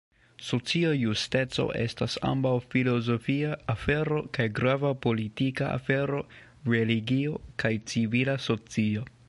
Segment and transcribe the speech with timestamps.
[0.45, 6.25] Socia justeco estas ambaŭ filozofia afero kaj grava politika afero,
[6.75, 9.11] religio, kaj civila socio.